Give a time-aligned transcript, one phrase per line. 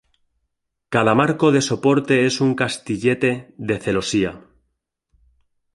[0.95, 4.33] Cada marco de soporte es un castillete de celosía.